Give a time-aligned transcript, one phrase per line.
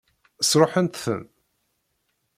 [0.49, 1.21] Sṛuḥent-ten?